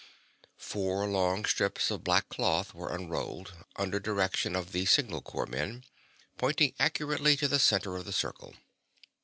[0.57, 5.83] Four long strips of black cloth were unrolled, under direction of the signal corps men,
[6.39, 8.55] pointing accurately to the center of the circle.